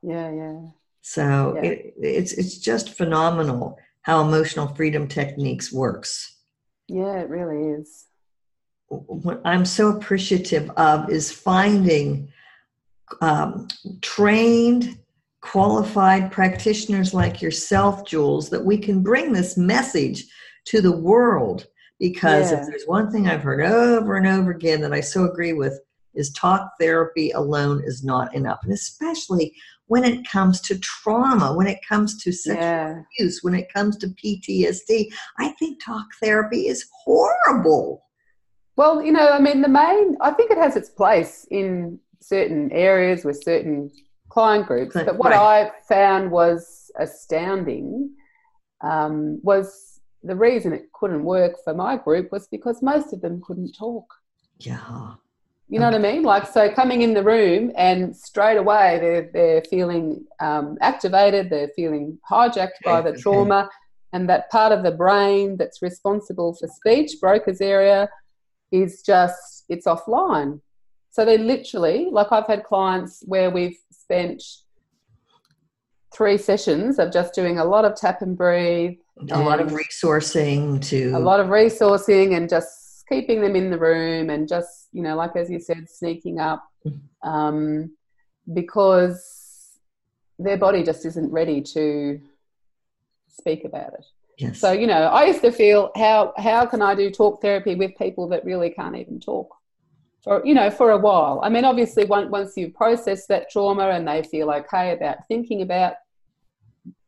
Yeah, 0.01 0.31
yeah. 0.31 0.59
So 1.01 1.53
yeah. 1.55 1.69
It, 1.69 1.93
it's 2.01 2.33
it's 2.33 2.57
just 2.57 2.95
phenomenal 2.95 3.77
how 4.01 4.21
emotional 4.21 4.67
freedom 4.67 5.07
techniques 5.07 5.71
works. 5.71 6.37
Yeah, 6.87 7.19
it 7.19 7.29
really 7.29 7.79
is. 7.79 8.05
What 8.87 9.41
I'm 9.45 9.65
so 9.65 9.89
appreciative 9.89 10.69
of 10.71 11.09
is 11.09 11.31
finding 11.31 12.31
um, 13.21 13.67
trained, 14.01 14.97
qualified 15.41 16.31
practitioners 16.31 17.13
like 17.13 17.41
yourself, 17.41 18.05
Jules, 18.05 18.49
that 18.49 18.63
we 18.63 18.77
can 18.77 19.01
bring 19.01 19.31
this 19.31 19.57
message 19.57 20.25
to 20.65 20.81
the 20.81 20.95
world. 20.95 21.67
Because 21.99 22.51
yeah. 22.51 22.59
if 22.59 22.67
there's 22.67 22.83
one 22.85 23.09
thing 23.09 23.27
I've 23.27 23.43
heard 23.43 23.65
over 23.65 24.17
and 24.17 24.27
over 24.27 24.51
again 24.51 24.81
that 24.81 24.93
I 24.93 24.99
so 24.99 25.25
agree 25.25 25.53
with, 25.53 25.79
is 26.13 26.31
talk 26.31 26.71
therapy 26.79 27.31
alone 27.31 27.81
is 27.85 28.03
not 28.03 28.33
enough. 28.33 28.59
And 28.63 28.73
especially 28.73 29.53
when 29.87 30.03
it 30.03 30.27
comes 30.27 30.61
to 30.61 30.79
trauma, 30.79 31.53
when 31.53 31.67
it 31.67 31.79
comes 31.87 32.21
to 32.23 32.31
sexual 32.31 32.63
yeah. 32.63 33.01
abuse, 33.17 33.39
when 33.43 33.53
it 33.53 33.71
comes 33.71 33.97
to 33.97 34.07
PTSD, 34.07 35.07
I 35.37 35.49
think 35.59 35.83
talk 35.83 36.05
therapy 36.21 36.67
is 36.67 36.85
horrible. 37.03 38.03
Well, 38.77 39.01
you 39.01 39.11
know, 39.11 39.29
I 39.29 39.39
mean, 39.39 39.61
the 39.61 39.69
main, 39.69 40.17
I 40.19 40.31
think 40.31 40.51
it 40.51 40.57
has 40.57 40.75
its 40.75 40.89
place 40.89 41.47
in 41.49 41.99
certain 42.27 42.71
areas 42.71 43.23
with 43.23 43.43
certain 43.43 43.91
client 44.29 44.67
groups. 44.67 44.95
But 44.95 45.17
what 45.17 45.31
right. 45.31 45.67
I 45.67 45.71
found 45.87 46.31
was 46.31 46.91
astounding 46.97 48.11
um, 48.81 49.39
was 49.43 49.99
the 50.23 50.35
reason 50.35 50.73
it 50.73 50.91
couldn't 50.93 51.23
work 51.23 51.53
for 51.63 51.73
my 51.73 51.97
group 51.97 52.31
was 52.31 52.47
because 52.47 52.81
most 52.81 53.13
of 53.13 53.21
them 53.21 53.41
couldn't 53.45 53.73
talk. 53.73 54.05
Yeah. 54.59 55.13
You 55.67 55.79
know 55.79 55.87
okay. 55.87 55.97
what 55.97 56.07
I 56.07 56.13
mean? 56.13 56.23
Like, 56.23 56.47
so 56.47 56.71
coming 56.71 57.01
in 57.01 57.13
the 57.13 57.23
room 57.23 57.71
and 57.75 58.15
straight 58.15 58.57
away 58.57 58.99
they're, 59.01 59.29
they're 59.33 59.61
feeling 59.63 60.25
um, 60.39 60.77
activated, 60.81 61.49
they're 61.49 61.71
feeling 61.75 62.19
hijacked 62.29 62.81
by 62.83 63.01
the 63.01 63.13
trauma, 63.13 63.69
and 64.13 64.29
that 64.29 64.49
part 64.49 64.71
of 64.71 64.83
the 64.83 64.91
brain 64.91 65.57
that's 65.57 65.81
responsible 65.81 66.55
for 66.55 66.67
speech, 66.67 67.13
Broca's 67.19 67.61
area, 67.61 68.09
is 68.71 69.01
just, 69.01 69.65
it's 69.69 69.87
offline. 69.87 70.61
So 71.15 71.23
they 71.23 71.37
literally, 71.37 72.09
like 72.11 72.33
I've 72.33 72.45
had 72.45 72.65
clients 72.65 73.23
where 73.25 73.49
we've 73.49 73.77
spent 73.89 74.43
three 76.13 76.37
sessions 76.37 76.99
of 76.99 77.13
just 77.13 77.33
doing 77.33 77.57
a 77.57 77.63
lot 77.63 77.85
of 77.85 77.95
tap 77.95 78.21
and 78.21 78.35
breathe. 78.37 78.97
A 79.31 79.39
lot 79.39 79.61
of 79.61 79.69
resourcing 79.69 80.85
to. 80.89 81.11
A 81.11 81.19
lot 81.19 81.39
of 81.39 81.47
resourcing 81.47 82.35
and 82.35 82.49
just 82.49 83.05
keeping 83.07 83.39
them 83.39 83.55
in 83.55 83.69
the 83.69 83.77
room 83.77 84.29
and 84.29 84.45
just, 84.45 84.89
you 84.91 85.01
know, 85.01 85.15
like 85.15 85.37
as 85.37 85.49
you 85.49 85.57
said, 85.57 85.89
sneaking 85.89 86.41
up 86.41 86.69
mm-hmm. 86.85 87.29
um, 87.29 87.95
because 88.53 89.77
their 90.37 90.57
body 90.57 90.83
just 90.83 91.05
isn't 91.05 91.31
ready 91.31 91.61
to 91.61 92.19
speak 93.29 93.63
about 93.63 93.93
it. 93.93 94.05
Yes. 94.37 94.59
So, 94.59 94.73
you 94.73 94.85
know, 94.85 95.03
I 95.03 95.27
used 95.27 95.39
to 95.43 95.51
feel 95.53 95.93
how 95.95 96.33
how 96.35 96.65
can 96.65 96.81
I 96.81 96.93
do 96.93 97.09
talk 97.09 97.41
therapy 97.41 97.75
with 97.75 97.95
people 97.97 98.27
that 98.27 98.43
really 98.43 98.69
can't 98.69 98.97
even 98.97 99.21
talk? 99.21 99.55
For 100.25 100.45
you 100.45 100.53
know 100.53 100.69
for 100.69 100.91
a 100.91 100.97
while. 100.97 101.39
I 101.41 101.49
mean 101.49 101.63
obviously 101.63 102.03
once, 102.03 102.29
once 102.29 102.57
you 102.57 102.71
process 102.71 103.27
that 103.27 103.49
trauma 103.49 103.89
and 103.89 104.05
they 104.05 104.23
feel 104.23 104.49
okay 104.51 104.91
about 104.91 105.19
thinking 105.29 105.61
about 105.61 105.93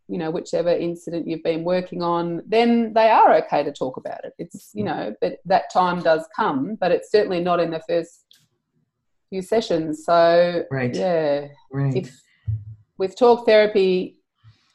you 0.08 0.18
know 0.18 0.32
whichever 0.32 0.70
incident 0.70 1.28
you've 1.28 1.44
been 1.44 1.66
working 1.66 2.02
on 2.02 2.42
then 2.48 2.94
they 2.94 3.10
are 3.10 3.34
okay 3.34 3.64
to 3.64 3.74
talk 3.74 3.98
about 3.98 4.24
it. 4.24 4.34
It's 4.38 4.70
you 4.74 4.86
know 4.86 5.14
but 5.20 5.40
that 5.46 5.74
time 5.74 6.02
does 6.02 6.26
come 6.34 6.78
but 6.80 6.92
it's 6.92 7.12
certainly 7.12 7.42
not 7.42 7.60
in 7.60 7.72
the 7.72 7.82
first 7.90 8.24
few 9.30 9.42
sessions. 9.42 10.06
So 10.06 10.64
right. 10.72 10.96
yeah. 10.96 11.48
Right. 11.72 11.96
If 11.96 12.22
with 12.98 13.18
talk 13.18 13.46
therapy 13.46 14.20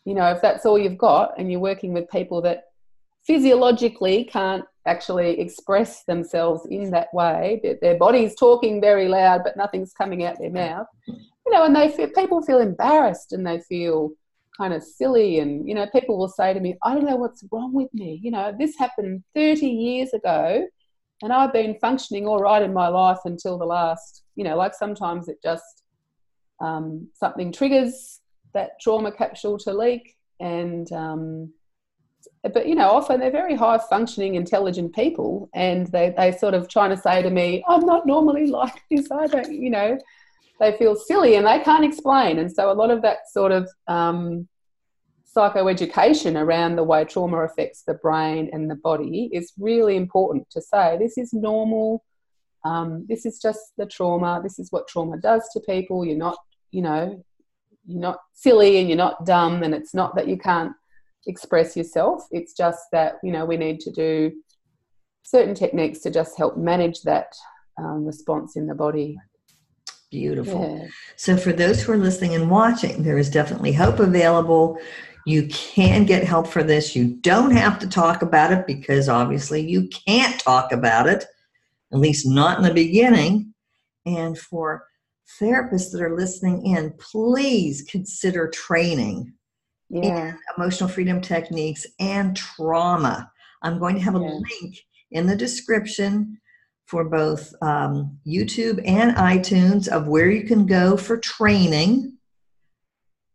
you 0.04 0.14
know 0.14 0.26
if 0.32 0.42
that's 0.42 0.66
all 0.66 0.78
you've 0.78 0.98
got 0.98 1.38
and 1.38 1.50
you're 1.50 1.60
working 1.60 1.94
with 1.94 2.10
people 2.10 2.42
that 2.42 2.64
physiologically 3.24 4.24
can't 4.24 4.64
actually 4.86 5.40
express 5.40 6.04
themselves 6.04 6.66
in 6.70 6.90
that 6.90 7.12
way. 7.12 7.78
Their 7.80 7.96
body's 7.98 8.34
talking 8.34 8.80
very 8.80 9.08
loud 9.08 9.42
but 9.44 9.56
nothing's 9.56 9.92
coming 9.92 10.24
out 10.24 10.38
their 10.38 10.50
mouth. 10.50 10.86
You 11.06 11.52
know 11.52 11.64
and 11.64 11.74
they 11.74 11.90
feel, 11.90 12.08
people 12.08 12.42
feel 12.42 12.60
embarrassed 12.60 13.32
and 13.32 13.46
they 13.46 13.60
feel 13.60 14.10
kind 14.56 14.74
of 14.74 14.82
silly. 14.82 15.38
And 15.38 15.68
you 15.68 15.74
know 15.74 15.86
people 15.92 16.18
will 16.18 16.28
say 16.28 16.52
to 16.52 16.60
me 16.60 16.76
i 16.82 16.94
don't 16.94 17.06
know 17.06 17.16
what's 17.16 17.44
wrong 17.50 17.72
with 17.72 17.92
me. 17.92 18.20
You 18.22 18.30
know 18.30 18.54
this 18.58 18.76
happened 18.78 19.22
30 19.34 19.66
years 19.66 20.12
ago 20.12 20.66
and 21.22 21.32
i've 21.32 21.52
been 21.52 21.76
functioning 21.80 22.26
all 22.26 22.40
right 22.40 22.62
in 22.62 22.72
my 22.72 22.88
life 22.88 23.18
until 23.24 23.56
the 23.56 23.64
last 23.64 24.24
you 24.34 24.44
know 24.44 24.56
like 24.56 24.74
sometimes 24.74 25.28
it 25.28 25.38
just 25.42 25.82
um, 26.60 27.08
something 27.14 27.50
triggers 27.50 28.20
that 28.54 28.72
trauma 28.80 29.10
capsule 29.10 29.58
to 29.58 29.72
leak 29.72 30.14
and 30.38 30.92
um, 30.92 31.52
but 32.42 32.66
you 32.66 32.74
know 32.74 32.90
often 32.90 33.20
they're 33.20 33.30
very 33.30 33.54
high 33.54 33.78
functioning 33.90 34.34
intelligent 34.34 34.94
people 34.94 35.48
and 35.54 35.86
they 35.88 36.14
they 36.16 36.32
sort 36.32 36.54
of 36.54 36.68
trying 36.68 36.90
to 36.90 36.96
say 36.96 37.22
to 37.22 37.30
me 37.30 37.64
i'm 37.68 37.84
not 37.84 38.06
normally 38.06 38.46
like 38.46 38.82
this 38.90 39.10
i 39.10 39.26
don't 39.26 39.52
you 39.52 39.70
know 39.70 39.98
they 40.62 40.76
feel 40.76 40.94
silly 40.94 41.34
and 41.34 41.46
they 41.46 41.58
can't 41.58 41.84
explain. 41.84 42.38
And 42.38 42.50
so 42.50 42.70
a 42.70 42.72
lot 42.72 42.90
of 42.90 43.02
that 43.02 43.28
sort 43.30 43.50
of 43.50 43.68
um, 43.88 44.48
psychoeducation 45.36 46.40
around 46.40 46.76
the 46.76 46.84
way 46.84 47.04
trauma 47.04 47.38
affects 47.38 47.82
the 47.82 47.94
brain 47.94 48.48
and 48.52 48.70
the 48.70 48.76
body 48.76 49.28
is 49.32 49.52
really 49.58 49.96
important 49.96 50.48
to 50.50 50.60
say 50.60 50.96
this 50.98 51.18
is 51.18 51.32
normal. 51.32 52.04
Um, 52.64 53.06
this 53.08 53.26
is 53.26 53.40
just 53.40 53.72
the 53.76 53.86
trauma. 53.86 54.40
This 54.42 54.60
is 54.60 54.70
what 54.70 54.86
trauma 54.86 55.18
does 55.18 55.48
to 55.52 55.60
people. 55.60 56.04
You're 56.04 56.16
not, 56.16 56.38
you 56.70 56.82
know, 56.82 57.24
you're 57.84 58.00
not 58.00 58.20
silly 58.32 58.78
and 58.78 58.88
you're 58.88 58.96
not 58.96 59.26
dumb. 59.26 59.64
And 59.64 59.74
it's 59.74 59.94
not 59.94 60.14
that 60.14 60.28
you 60.28 60.38
can't 60.38 60.72
express 61.26 61.76
yourself. 61.76 62.24
It's 62.30 62.52
just 62.52 62.80
that, 62.92 63.14
you 63.22 63.32
know, 63.32 63.44
we 63.44 63.56
need 63.56 63.80
to 63.80 63.90
do 63.90 64.32
certain 65.22 65.54
techniques 65.54 66.00
to 66.00 66.10
just 66.10 66.36
help 66.36 66.56
manage 66.56 67.02
that 67.02 67.32
um, 67.78 68.04
response 68.04 68.56
in 68.56 68.66
the 68.66 68.74
body. 68.74 69.16
Beautiful. 70.10 70.78
Yeah. 70.78 70.88
So, 71.16 71.36
for 71.38 71.52
those 71.52 71.82
who 71.82 71.92
are 71.92 71.96
listening 71.96 72.34
and 72.34 72.50
watching, 72.50 73.02
there 73.02 73.16
is 73.16 73.30
definitely 73.30 73.72
hope 73.72 73.98
available. 73.98 74.78
You 75.24 75.48
can 75.48 76.04
get 76.04 76.24
help 76.24 76.48
for 76.48 76.62
this. 76.62 76.94
You 76.94 77.16
don't 77.20 77.52
have 77.52 77.78
to 77.78 77.88
talk 77.88 78.20
about 78.20 78.52
it 78.52 78.66
because 78.66 79.08
obviously 79.08 79.60
you 79.62 79.88
can't 79.88 80.38
talk 80.38 80.72
about 80.72 81.06
it, 81.06 81.24
at 81.92 81.98
least 81.98 82.26
not 82.26 82.58
in 82.58 82.64
the 82.64 82.74
beginning. 82.74 83.54
And 84.04 84.36
for 84.36 84.84
therapists 85.40 85.92
that 85.92 86.02
are 86.02 86.16
listening 86.16 86.66
in, 86.66 86.92
please 86.98 87.82
consider 87.88 88.50
training 88.50 89.32
yeah. 89.92 90.32
emotional 90.56 90.88
freedom 90.88 91.20
techniques 91.20 91.86
and 92.00 92.36
trauma. 92.36 93.30
I'm 93.62 93.78
going 93.78 93.94
to 93.96 94.00
have 94.00 94.16
a 94.16 94.20
yeah. 94.20 94.40
link 94.60 94.76
in 95.10 95.26
the 95.26 95.36
description 95.36 96.38
for 96.86 97.04
both 97.04 97.52
um, 97.62 98.18
YouTube 98.26 98.82
and 98.86 99.16
iTunes 99.16 99.88
of 99.88 100.08
where 100.08 100.30
you 100.30 100.44
can 100.44 100.66
go 100.66 100.96
for 100.96 101.16
training 101.18 102.16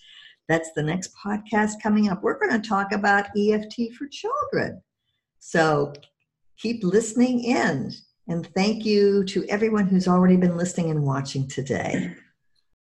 That's 0.49 0.71
the 0.75 0.83
next 0.83 1.11
podcast 1.15 1.83
coming 1.83 2.09
up. 2.09 2.23
We're 2.23 2.39
going 2.39 2.59
to 2.59 2.67
talk 2.67 2.93
about 2.93 3.27
EFT 3.37 3.93
for 3.99 4.07
children. 4.07 4.81
So, 5.39 5.93
keep 6.57 6.83
listening 6.83 7.45
in. 7.45 7.93
And 8.29 8.47
thank 8.55 8.87
you 8.87 9.25
to 9.25 9.45
everyone 9.49 9.89
who's 9.89 10.09
already 10.09 10.37
been 10.37 10.57
listening 10.57 10.91
and 10.91 11.03
watching 11.03 11.49
today. 11.49 12.15